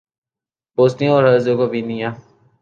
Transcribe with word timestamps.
Bosnia 0.77 1.11
اور 1.13 1.23
Herzegovina 1.29 2.09